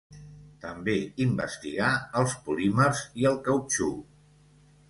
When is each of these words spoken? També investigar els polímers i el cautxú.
També 0.63 0.95
investigar 1.25 1.91
els 2.23 2.35
polímers 2.49 3.05
i 3.25 3.29
el 3.33 3.41
cautxú. 3.49 3.95